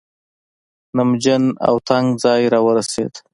[0.97, 3.13] نمجن او تنګ ځای راورسېد.